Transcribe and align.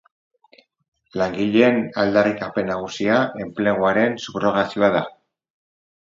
Langileen 1.21 1.75
aldarrikapen 2.03 2.67
nagusia 2.71 3.17
enpleguaren 3.43 4.17
subrogazioa 4.25 4.89
da. 4.97 5.03